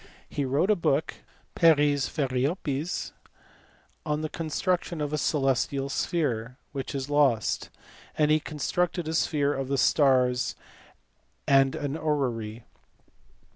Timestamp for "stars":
9.77-10.55